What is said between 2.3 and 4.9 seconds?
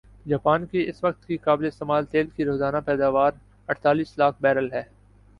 کی روزانہ پیداواراڑتالیس لاکھ بیرل ھے